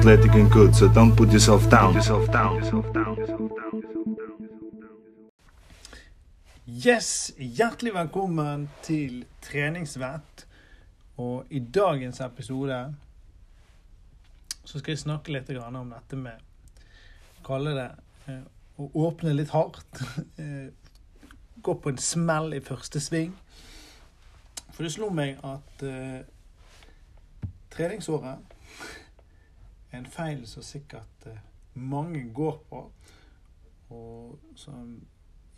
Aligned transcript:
athletic 0.00 0.34
and 0.34 0.50
good, 0.50 0.74
so 0.74 0.88
don't 0.88 1.14
put 1.14 1.30
yourself 1.30 1.68
down. 1.68 1.92
Yourself 1.94 2.32
down. 2.32 2.56
Yourself 2.56 2.86
down. 2.94 3.16
Yes, 6.66 7.32
hjertelig 7.36 7.92
velkommen 7.94 8.70
til 8.82 9.24
Treningsvett. 9.42 10.46
Og 11.16 11.44
i 11.50 11.58
dagens 11.58 12.20
episode 12.20 12.78
så 14.64 14.78
skal 14.78 14.92
jeg 14.92 15.02
snakke 15.02 15.34
litt 15.34 15.50
om 15.58 15.92
dette 15.92 16.16
med 16.16 16.40
Kalle 17.44 17.74
det 17.76 17.88
eh, 18.28 18.46
å 18.80 18.88
åpne 19.04 19.34
litt 19.36 19.52
hardt. 19.52 20.00
Eh, 20.40 20.70
Gå 21.60 21.74
på 21.76 21.92
en 21.92 21.98
smell 22.00 22.54
i 22.56 22.62
første 22.64 23.00
sving. 23.04 23.34
For 24.72 24.80
det 24.80 24.94
slo 24.94 25.10
meg 25.12 25.36
at 25.44 25.84
eh, 25.84 26.24
treningsåret 27.68 28.56
en 29.90 30.06
feil 30.06 30.46
som 30.46 30.62
sikkert 30.62 31.26
eh, 31.26 31.40
mange 31.74 32.22
går 32.34 32.58
på, 32.70 32.82
og 33.90 34.56
som 34.58 34.98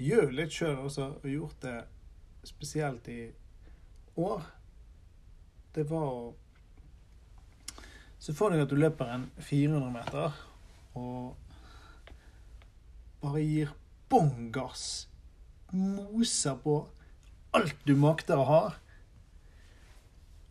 gjør 0.00 0.32
litt 0.32 0.54
sjøl 0.54 0.84
også, 0.86 1.08
og 1.22 1.28
gjort 1.28 1.62
det 1.64 1.78
spesielt 2.48 3.08
i 3.12 3.20
år. 4.16 4.46
Det 5.74 5.84
var 5.90 6.08
å 6.08 6.30
Se 8.22 8.30
for 8.38 8.54
deg 8.54 8.60
at 8.62 8.70
du 8.70 8.76
løper 8.78 9.08
en 9.10 9.24
400 9.42 9.88
meter 9.90 10.36
og 10.94 11.32
bare 13.18 13.40
gir 13.42 13.72
bånn 14.12 14.52
gass. 14.54 15.08
Moser 15.74 16.54
på 16.62 16.76
alt 17.58 17.82
du 17.82 17.96
makter 17.98 18.38
å 18.38 18.46
ha. 18.46 18.60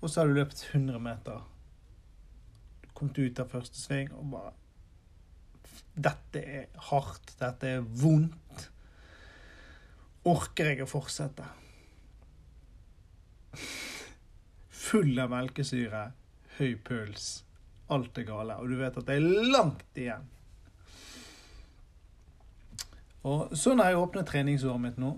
Og 0.01 0.11
så 0.11 0.19
har 0.19 0.27
du 0.27 0.35
løpt 0.35 0.65
100 0.73 0.99
meter. 0.99 1.45
Kom 3.01 3.09
ut 3.17 3.39
av 3.41 3.47
første 3.49 3.79
sving 3.81 4.11
og 4.13 4.27
bare 4.29 4.51
Dette 5.91 6.41
er 6.45 6.67
hardt. 6.91 7.31
Dette 7.39 7.67
er 7.67 7.79
vondt. 7.81 8.67
Orker 10.29 10.69
jeg 10.69 10.83
å 10.83 10.87
fortsette? 10.87 11.47
Full 14.83 15.17
av 15.19 15.33
melkesyre, 15.33 16.03
høy 16.59 16.75
puls. 16.85 17.31
Alt 17.89 18.21
er 18.21 18.27
gale. 18.29 18.59
Og 18.61 18.69
du 18.69 18.77
vet 18.83 19.01
at 19.01 19.09
det 19.09 19.17
er 19.17 19.49
langt 19.49 19.97
igjen. 19.97 20.29
Og 23.25 23.57
sånn 23.57 23.81
har 23.81 23.91
jeg 23.95 24.03
åpnet 24.03 24.29
treningsåret 24.29 24.85
mitt 24.85 25.01
nå. 25.01 25.15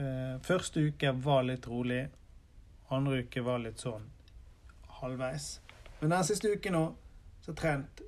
Eh, 0.00 0.40
første 0.48 0.88
uke 0.88 1.12
var 1.20 1.44
litt 1.52 1.68
rolig. 1.68 2.06
Andre 2.88 3.20
uke 3.26 3.44
var 3.44 3.60
litt 3.60 3.84
sånn 3.84 4.08
halvveis. 5.02 5.52
Men 6.00 6.16
den 6.16 6.26
siste 6.32 6.56
uken 6.56 6.78
nå 6.80 6.84
så 7.40 7.52
har 7.52 7.60
trent 7.60 8.02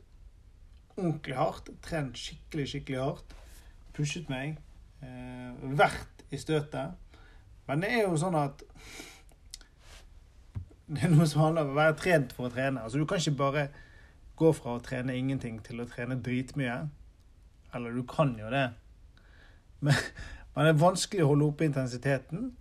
ordentlig 0.97 1.37
hardt. 1.37 1.71
Trent 1.85 2.19
skikkelig, 2.19 2.69
skikkelig 2.73 3.01
hardt. 3.01 3.37
Pushet 3.97 4.29
meg. 4.33 4.59
Eh, 5.03 5.65
vært 5.79 6.27
i 6.33 6.41
støtet. 6.41 6.99
Men 7.67 7.83
det 7.83 7.93
er 7.93 8.07
jo 8.07 8.19
sånn 8.21 8.37
at 8.39 8.63
det 10.93 11.07
er 11.07 11.13
noe 11.13 11.27
som 11.29 11.47
handler 11.47 11.65
om 11.65 11.73
å 11.73 11.79
være 11.79 11.97
trent 11.97 12.35
for 12.37 12.49
å 12.49 12.53
trene. 12.53 12.83
Altså 12.83 13.01
Du 13.01 13.07
kan 13.09 13.21
ikke 13.21 13.39
bare 13.39 13.69
gå 14.37 14.51
fra 14.57 14.77
å 14.77 14.83
trene 14.85 15.17
ingenting 15.17 15.61
til 15.65 15.81
å 15.81 15.89
trene 15.89 16.19
dritmye. 16.21 16.83
Eller 17.73 17.95
du 17.97 18.03
kan 18.09 18.35
jo 18.39 18.51
det. 18.53 18.67
Men, 19.81 19.97
men 20.53 20.67
det 20.67 20.75
er 20.75 20.83
vanskelig 20.83 21.25
å 21.25 21.31
holde 21.33 21.49
oppe 21.49 21.69
intensiteten. 21.69 22.53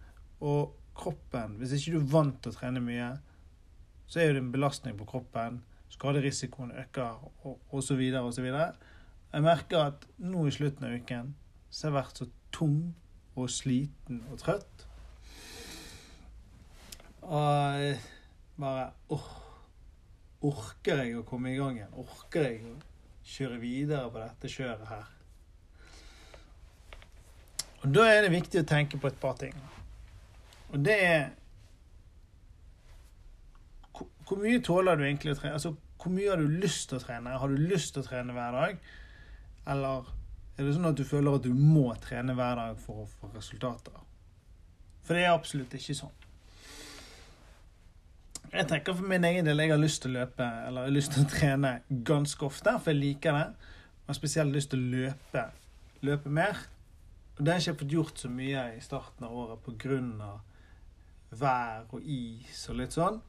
Og 0.42 0.78
kroppen 0.98 1.58
Hvis 1.60 1.76
ikke 1.78 1.96
du 1.96 2.00
er 2.02 2.14
vant 2.14 2.40
til 2.44 2.54
å 2.54 2.58
trene 2.58 2.82
mye, 2.84 3.12
så 4.12 4.20
er 4.22 4.34
det 4.34 4.42
en 4.44 4.54
belastning 4.54 4.98
på 5.00 5.08
kroppen. 5.08 5.62
Skaderisikoen 5.92 6.72
øker, 6.84 7.20
og 7.44 7.60
osv. 7.76 8.00
osv. 8.22 8.48
Jeg 9.32 9.44
merker 9.44 9.92
at 9.92 10.08
nå 10.20 10.46
i 10.48 10.56
slutten 10.56 10.88
av 10.88 10.96
uken 10.96 11.36
så 11.72 11.88
har 11.88 11.92
jeg 11.92 11.98
vært 12.00 12.22
så 12.22 12.28
tung 12.52 12.80
og 13.40 13.50
sliten 13.52 14.24
og 14.32 14.40
trøtt. 14.42 14.88
Og 17.22 18.02
bare 18.60 18.90
åh, 19.14 19.30
Orker 20.42 21.04
jeg 21.04 21.20
å 21.20 21.26
komme 21.28 21.52
i 21.52 21.58
gang 21.60 21.76
igjen? 21.78 21.92
Orker 22.02 22.48
jeg 22.48 22.64
å 22.66 22.72
kjøre 23.30 23.60
videre 23.62 24.08
på 24.10 24.24
dette 24.24 24.50
kjøret 24.50 24.88
her? 24.90 25.12
Og 27.82 27.92
Da 27.94 28.08
er 28.10 28.26
det 28.26 28.32
viktig 28.34 28.64
å 28.64 28.68
tenke 28.68 28.98
på 28.98 29.12
et 29.12 29.20
par 29.22 29.38
ting. 29.38 29.54
Og 30.72 30.82
det 30.82 30.98
er 30.98 31.30
Hvor, 34.28 34.40
mye 34.42 34.62
tåler 34.64 34.98
du 35.00 35.06
egentlig 35.06 35.36
å 35.36 35.40
trene? 35.40 35.58
Altså, 35.58 35.74
hvor 36.02 36.14
mye 36.14 36.30
har 36.32 36.42
du 36.42 36.60
lyst 36.62 36.90
til 36.90 36.98
å 36.98 37.04
trene? 37.04 37.36
Har 37.38 37.52
du 37.52 37.60
lyst 37.60 37.94
til 37.96 38.04
å 38.04 38.08
trene 38.08 38.36
hver 38.36 38.56
dag? 38.58 38.80
Eller 39.72 40.10
er 40.58 40.66
det 40.66 40.74
sånn 40.76 40.90
at 40.90 40.98
du 40.98 41.06
føler 41.08 41.38
at 41.38 41.46
du 41.46 41.54
må 41.54 41.92
trene 42.02 42.36
hver 42.38 42.58
dag 42.60 42.80
for 42.82 43.04
å 43.04 43.10
få 43.20 43.30
resultater? 43.36 44.00
For 45.06 45.18
det 45.18 45.26
er 45.26 45.36
absolutt 45.36 45.74
ikke 45.78 45.98
sånn. 45.98 46.18
Jeg 48.52 48.68
tenker 48.68 48.96
for 48.98 49.08
min 49.08 49.24
egen 49.24 49.48
del 49.48 49.64
jeg 49.64 49.72
har 49.72 49.80
lyst 49.80 50.02
til 50.04 50.12
å 50.12 50.20
løpe, 50.20 50.44
eller 50.68 50.84
jeg 50.84 50.92
har 50.92 50.96
lyst 50.98 51.14
til 51.16 51.24
å 51.24 51.32
trene 51.32 51.72
ganske 52.08 52.46
ofte, 52.46 52.74
for 52.84 52.92
jeg 52.92 53.00
liker 53.00 53.38
det. 53.38 53.70
Jeg 54.02 54.10
har 54.10 54.18
spesielt 54.18 54.56
lyst 54.56 54.74
til 54.74 54.82
å 54.82 54.92
løpe, 54.98 55.44
løpe 56.04 56.34
mer. 56.36 56.60
Og 57.38 57.46
det 57.46 57.54
har 57.54 57.62
jeg 57.62 57.72
ikke 57.72 57.84
fått 57.86 57.96
gjort 57.96 58.20
så 58.20 58.32
mye 58.34 58.66
i 58.76 58.82
starten 58.84 59.26
av 59.26 59.38
året 59.44 59.64
pga. 59.66 60.32
vær 61.32 61.86
og 61.96 62.02
is 62.04 62.66
og 62.70 62.76
litt 62.82 62.92
sånn. 62.92 63.22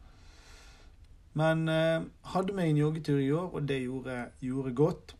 Men 1.39 1.65
eh, 1.73 2.05
hadde 2.35 2.55
meg 2.57 2.71
en 2.71 2.81
joggetur 2.83 3.21
i 3.21 3.31
år, 3.33 3.51
og 3.57 3.69
det 3.69 3.83
gjorde, 3.85 4.17
gjorde 4.45 4.75
godt. 4.77 5.15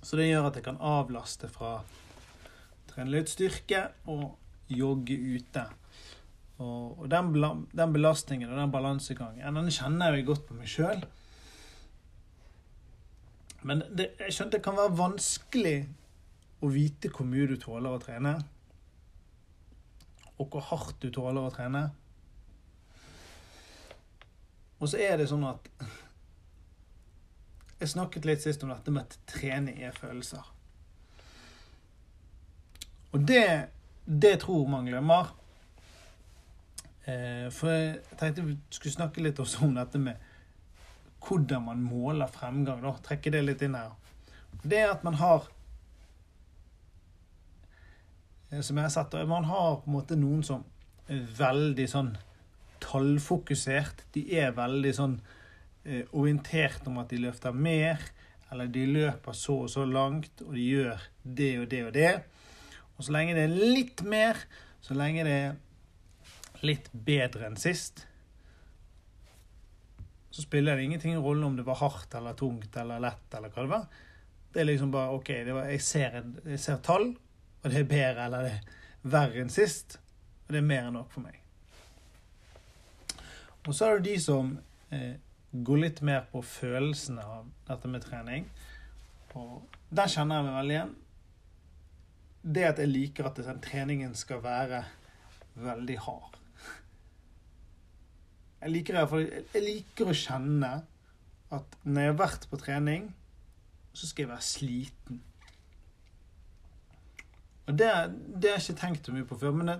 Så 0.00 0.16
det 0.16 0.30
gjør 0.30 0.48
at 0.48 0.56
jeg 0.56 0.64
kan 0.64 0.80
avlaste 0.80 1.50
fra 1.52 1.80
trene 2.90 3.12
litt 3.12 3.30
styrke 3.30 3.84
og 4.10 4.30
jogge 4.72 5.16
ute. 5.36 5.66
Og, 6.60 7.00
og 7.00 7.06
den, 7.12 7.32
den, 7.72 7.92
belastningen 7.94 8.50
og 8.50 8.58
den 8.60 8.72
balansegangen 8.72 9.56
den 9.56 9.72
kjenner 9.72 10.16
jeg 10.16 10.28
godt 10.28 10.46
på 10.48 10.56
meg 10.56 10.68
sjøl. 10.68 11.04
Men 13.64 13.84
det, 13.92 14.12
jeg 14.20 14.36
skjønte 14.36 14.56
det 14.56 14.64
kan 14.64 14.78
være 14.78 14.96
vanskelig 14.96 15.78
å 16.64 16.68
vite 16.72 17.10
hvor 17.12 17.28
mye 17.28 17.48
du 17.48 17.56
tåler 17.60 17.92
å 17.92 18.00
trene. 18.00 18.34
Og 20.40 20.48
hvor 20.48 20.64
hardt 20.70 21.00
du 21.04 21.10
tåler 21.12 21.44
å 21.44 21.52
trene. 21.52 21.90
Og 24.80 24.88
så 24.88 25.00
er 25.04 25.18
det 25.20 25.28
sånn 25.28 25.44
at 25.44 25.68
Jeg 27.80 27.92
snakket 27.94 28.26
litt 28.28 28.42
sist 28.44 28.64
om 28.64 28.72
dette 28.72 28.92
med 28.92 29.06
at 29.06 29.14
trening 29.28 29.78
er 29.80 29.94
følelser. 29.96 30.44
Og 33.16 33.22
det, 33.24 33.68
det 34.04 34.34
tror 34.42 34.66
man 34.68 34.84
glemmer. 34.84 35.30
Eh, 37.08 37.46
for 37.56 37.72
jeg 37.72 38.18
tenkte 38.20 38.44
vi 38.44 38.58
skulle 38.68 38.98
snakke 38.98 39.24
litt 39.24 39.40
også 39.40 39.64
om 39.64 39.72
dette 39.78 40.00
med 40.02 40.28
hvordan 41.24 41.64
man 41.64 41.80
måler 41.82 42.28
fremgang. 42.28 42.82
da, 42.84 42.92
Trekke 43.04 43.32
det 43.32 43.42
litt 43.46 43.64
inn 43.64 43.78
her. 43.78 43.96
Det 44.62 44.82
er 44.82 44.92
at 44.92 45.04
man 45.06 45.16
har 45.16 45.48
eh, 48.50 48.60
Som 48.60 48.76
jeg 48.76 48.84
har 48.84 48.92
sett, 48.92 49.16
man 49.28 49.48
har 49.48 49.80
på 49.80 49.88
en 49.88 49.96
måte 49.96 50.20
noen 50.20 50.44
som 50.44 50.64
er 51.08 51.24
veldig 51.38 51.88
sånn 51.88 52.12
tallfokusert. 52.82 54.04
De 54.14 54.24
er 54.40 54.56
veldig 54.56 54.92
sånn 54.96 55.16
eh, 55.84 56.04
orientert 56.16 56.86
om 56.90 57.00
at 57.02 57.12
de 57.12 57.22
løfter 57.22 57.56
mer, 57.56 58.02
eller 58.50 58.70
de 58.72 58.84
løper 58.90 59.36
så 59.36 59.62
og 59.64 59.72
så 59.72 59.86
langt, 59.86 60.42
og 60.46 60.54
de 60.56 60.66
gjør 60.66 61.08
det 61.22 61.52
og 61.62 61.66
det 61.70 61.82
og 61.86 61.92
det. 61.96 62.12
Og 62.96 63.06
så 63.06 63.14
lenge 63.16 63.36
det 63.36 63.46
er 63.46 63.74
litt 63.76 64.04
mer, 64.04 64.40
så 64.84 64.96
lenge 64.98 65.24
det 65.24 65.36
er 65.46 65.58
litt 66.66 66.90
bedre 66.92 67.46
enn 67.48 67.58
sist, 67.60 68.04
så 70.30 70.44
spiller 70.44 70.76
det 70.76 70.84
ingenting 70.86 71.16
rolle 71.18 71.46
om 71.46 71.56
det 71.56 71.66
var 71.66 71.80
hardt 71.80 72.14
eller 72.14 72.36
tungt 72.38 72.76
eller 72.78 73.02
lett 73.02 73.34
eller 73.34 73.50
hva 73.50 73.64
det 73.64 73.72
var. 73.72 73.86
Det 74.52 74.62
er 74.62 74.68
liksom 74.68 74.92
bare 74.94 75.16
OK, 75.16 75.30
var, 75.48 75.70
jeg, 75.72 75.82
ser 75.82 76.20
jeg, 76.20 76.58
ser 76.60 76.78
tall, 76.86 77.10
og 77.62 77.66
det 77.66 77.82
er 77.82 77.90
bedre 77.90 78.28
eller 78.28 78.46
det 78.46 78.54
er 78.54 79.10
verre 79.16 79.42
enn 79.42 79.52
sist. 79.52 79.98
Og 80.46 80.54
det 80.54 80.62
er 80.62 80.68
mer 80.70 80.88
enn 80.88 80.98
nok 81.00 81.10
for 81.14 81.24
meg. 81.26 81.39
Og 83.66 83.76
så 83.76 83.86
er 83.86 83.98
det 83.98 84.12
de 84.12 84.16
som 84.22 84.54
eh, 84.94 85.18
går 85.52 85.82
litt 85.84 86.02
mer 86.06 86.24
på 86.32 86.42
følelsene 86.46 87.24
av 87.24 87.48
dette 87.68 87.90
med 87.90 88.04
trening. 88.06 88.48
Og 89.38 89.76
der 89.90 90.10
kjenner 90.10 90.40
jeg 90.40 90.48
meg 90.48 90.58
veldig 90.58 90.76
igjen. 90.76 90.92
Det 92.40 92.66
at 92.70 92.80
jeg 92.80 92.92
liker 92.92 93.28
at 93.28 93.40
den 93.44 93.62
treningen 93.64 94.14
skal 94.16 94.40
være 94.44 94.84
veldig 95.60 95.98
hard. 96.06 96.38
Jeg 98.60 98.72
liker, 98.74 99.00
jeg 99.54 99.64
liker 99.64 100.10
å 100.10 100.16
kjenne 100.16 100.70
at 101.50 101.76
når 101.82 102.04
jeg 102.04 102.12
har 102.12 102.20
vært 102.20 102.46
på 102.50 102.58
trening, 102.60 103.08
så 103.96 104.06
skal 104.06 104.24
jeg 104.24 104.30
være 104.30 104.46
sliten. 104.46 105.20
Og 107.66 107.78
det, 107.78 107.88
det 108.36 108.52
har 108.52 108.58
jeg 108.58 108.68
ikke 108.68 108.80
tenkt 108.82 109.06
så 109.08 109.14
mye 109.14 109.26
på 109.28 109.38
før, 109.40 109.56
men 109.56 109.72
det, 109.72 109.78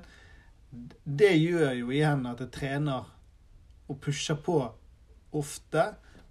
det, 1.04 1.30
gjør 1.36 1.74
jo 1.80 1.90
igjen 1.92 2.26
at 2.30 2.42
jeg 2.44 2.52
trener 2.54 3.08
og 3.90 3.98
pusher 4.02 4.38
på 4.38 4.60
ofte, 5.36 5.84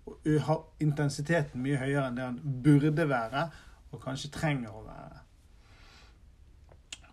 og 0.09 0.29
har 0.47 0.63
intensiteten 0.81 1.61
mye 1.61 1.77
høyere 1.77 2.07
enn 2.07 2.17
det 2.17 2.25
han 2.25 2.39
burde 2.63 3.05
være, 3.09 3.49
og 3.91 4.01
kanskje 4.03 4.31
trenger 4.33 4.73
å 4.73 4.83
være. 4.87 5.21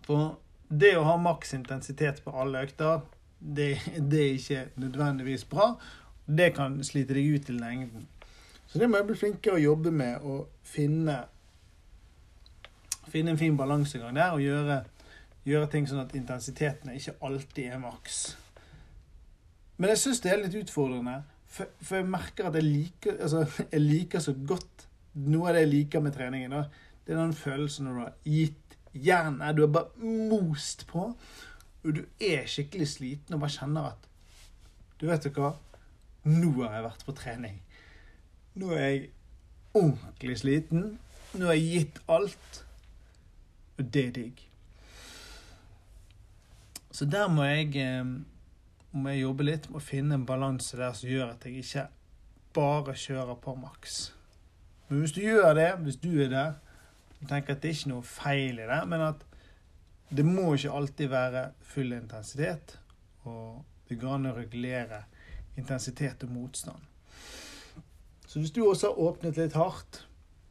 For 0.07 0.37
det 0.67 0.95
å 0.97 1.05
ha 1.07 1.15
maks 1.19 1.53
intensitet 1.57 2.23
på 2.23 2.33
alle 2.35 2.63
økter, 2.67 3.01
det, 3.39 3.77
det 3.99 4.21
er 4.23 4.35
ikke 4.35 4.65
nødvendigvis 4.81 5.45
bra. 5.49 5.73
Det 6.25 6.51
kan 6.55 6.79
slite 6.83 7.15
deg 7.15 7.35
ut 7.35 7.49
i 7.51 7.57
lengden. 7.57 8.07
Så 8.67 8.79
det 8.79 8.89
må 8.89 8.99
jeg 8.99 9.07
bli 9.07 9.19
flinkere 9.19 9.59
å 9.59 9.63
jobbe 9.63 9.93
med 9.95 10.23
å 10.27 10.41
finne, 10.67 11.21
finne 13.07 13.33
en 13.33 13.39
fin 13.39 13.55
balansegang 13.59 14.15
der, 14.17 14.33
og 14.35 14.43
gjøre, 14.43 14.81
gjøre 15.47 15.69
ting 15.71 15.87
sånn 15.87 16.03
at 16.03 16.15
intensitetene 16.19 16.97
ikke 16.97 17.15
alltid 17.23 17.71
er 17.71 17.83
maks. 17.83 18.25
Men 19.77 19.93
jeg 19.93 20.01
syns 20.01 20.21
det 20.23 20.31
er 20.33 20.41
litt 20.41 20.57
utfordrende, 20.57 21.19
for, 21.47 21.69
for 21.79 21.99
jeg 21.99 22.09
merker 22.11 22.49
at 22.49 22.57
jeg 22.57 22.65
liker, 22.67 23.19
altså, 23.21 23.45
jeg 23.73 23.83
liker 23.83 24.23
så 24.23 24.35
godt 24.47 24.85
Noe 25.17 25.47
av 25.49 25.55
det 25.55 25.63
jeg 25.63 25.69
liker 25.71 26.01
med 26.05 26.13
treningen, 26.13 26.51
da, 26.53 26.59
det 27.07 27.15
er 27.15 27.17
den 27.23 27.31
følelsen 27.33 27.87
når 27.87 27.95
du 27.95 28.01
har 28.03 28.11
gitt 28.29 28.75
jernet, 28.93 29.55
du 29.57 29.63
har 29.63 29.71
bare 29.73 30.09
most 30.29 30.83
på, 30.91 31.07
og 31.83 31.95
du 31.95 32.03
er 32.21 32.45
skikkelig 32.45 32.87
sliten 32.91 33.33
og 33.33 33.41
bare 33.41 33.55
kjenner 33.55 33.87
at 33.93 34.05
Du 35.01 35.07
vet 35.09 35.25
du 35.25 35.29
hva? 35.33 35.55
Nå 36.27 36.51
har 36.59 36.75
jeg 36.75 36.85
vært 36.87 37.03
på 37.05 37.13
trening. 37.17 37.57
Nå 38.57 38.71
er 38.73 38.83
jeg 38.83 39.01
ordentlig 39.77 40.37
sliten. 40.41 40.87
Nå 41.37 41.45
har 41.45 41.57
jeg 41.57 41.67
gitt 41.69 41.99
alt. 42.09 42.63
Og 43.77 43.93
det 43.93 44.05
er 44.07 44.15
digg. 44.15 44.41
Så 46.91 47.05
der 47.05 47.27
må 47.29 47.45
jeg, 47.45 47.75
eh, 47.77 48.03
må 48.97 49.13
jeg 49.13 49.23
jobbe 49.23 49.45
litt 49.47 49.69
med 49.69 49.79
å 49.79 49.83
finne 49.83 50.17
en 50.17 50.25
balanse 50.27 50.77
der 50.79 50.95
som 50.97 51.09
gjør 51.09 51.33
at 51.33 51.45
jeg 51.45 51.61
ikke 51.61 51.87
bare 52.57 52.95
kjører 52.97 53.37
på 53.43 53.53
maks. 53.59 53.97
Men 54.87 55.03
hvis 55.03 55.15
du 55.15 55.21
gjør 55.21 55.53
det, 55.57 55.69
hvis 55.83 55.99
du 56.01 56.11
er 56.23 56.31
der, 56.31 56.53
og 57.17 57.29
tenker 57.29 57.55
at 57.55 57.63
det 57.63 57.69
er 57.69 57.77
ikke 57.77 57.91
noe 57.91 58.05
feil 58.07 58.61
i 58.61 58.67
det, 58.69 58.81
men 58.89 59.03
at 59.07 59.25
det 60.09 60.25
må 60.25 60.53
ikke 60.55 60.75
alltid 60.79 61.11
være 61.11 61.43
full 61.67 61.91
intensitet, 61.93 62.77
og 63.27 63.63
det 63.89 63.99
går 63.99 64.15
an 64.15 64.29
å 64.29 64.35
regulere 64.37 65.03
intensitet 65.59 66.23
og 66.23 66.31
motstand. 66.31 66.79
Så 68.27 68.39
hvis 68.39 68.53
du 68.55 68.61
også 68.63 68.91
har 68.91 69.01
åpnet 69.09 69.39
litt 69.39 69.57
hardt, 69.57 70.05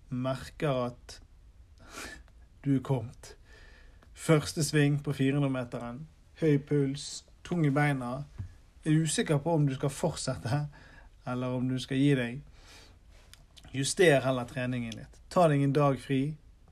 merker 0.08 0.86
at 0.90 1.18
du 2.64 2.76
er 2.76 2.84
kommet 2.84 3.34
Første 4.16 4.64
sving 4.64 4.96
på 5.04 5.12
400-meteren, 5.12 5.98
høy 6.40 6.56
puls, 6.64 7.26
tung 7.44 7.66
i 7.68 7.70
beina, 7.70 8.24
er 8.86 9.02
usikker 9.02 9.38
på 9.42 9.54
om 9.54 9.66
du 9.66 9.74
skal 9.74 9.90
fortsette, 9.92 10.60
eller 11.26 11.56
om 11.58 11.68
du 11.68 11.78
skal 11.82 11.98
gi 12.00 12.12
deg. 12.18 12.40
Juster 13.76 14.20
heller 14.24 14.46
treningen 14.48 14.94
litt. 14.96 15.20
Ta 15.28 15.48
deg 15.50 15.62
en 15.62 15.74
dag 15.76 15.98
fri. 16.00 16.20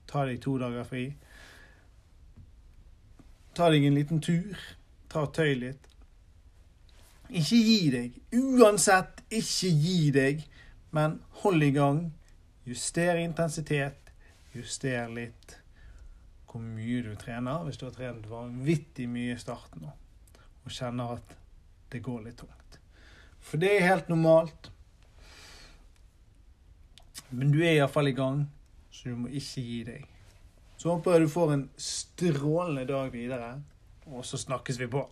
Ta 0.09 0.23
deg 0.25 0.39
to 0.41 0.55
dager 0.61 0.87
fri. 0.87 1.05
Ta 3.55 3.69
deg 3.69 3.85
en 3.85 3.97
liten 3.99 4.21
tur. 4.23 4.55
Ta 5.11 5.25
og 5.27 5.35
tøy 5.35 5.53
litt. 5.59 5.91
Ikke 7.29 7.59
gi 7.59 7.91
deg. 7.93 8.17
Uansett, 8.37 9.21
ikke 9.29 9.69
gi 9.69 9.99
deg. 10.15 10.41
Men 10.95 11.19
hold 11.43 11.63
i 11.67 11.71
gang. 11.75 12.01
Juster 12.65 13.21
intensitet. 13.21 14.11
Juster 14.55 15.11
litt 15.11 15.59
hvor 16.49 16.63
mye 16.63 17.01
du 17.03 17.13
trener. 17.19 17.63
Hvis 17.67 17.77
du 17.77 17.89
har 17.89 17.95
trent 17.95 18.29
vanvittig 18.31 19.09
mye 19.11 19.35
i 19.35 19.41
starten 19.41 19.89
og 19.89 20.71
kjenner 20.73 21.17
at 21.19 21.35
det 21.95 22.03
går 22.03 22.25
litt 22.25 22.37
tungt. 22.43 22.79
For 23.39 23.61
det 23.61 23.71
er 23.75 23.87
helt 23.87 24.09
normalt. 24.11 24.71
Men 27.29 27.53
du 27.53 27.61
er 27.63 27.77
iallfall 27.77 28.11
i 28.11 28.15
gang, 28.17 28.43
så 28.91 29.11
du 29.11 29.21
må 29.23 29.31
ikke 29.31 29.63
gi 29.63 29.79
deg. 29.87 30.09
Så 30.77 30.91
håper 30.91 31.15
jeg 31.15 31.25
du 31.25 31.31
får 31.31 31.53
en 31.53 31.63
strålende 31.79 32.85
dag 32.89 33.13
videre, 33.13 33.53
og 34.11 34.25
så 34.27 34.37
snakkes 34.37 34.79
vi 34.83 34.89
på. 34.91 35.05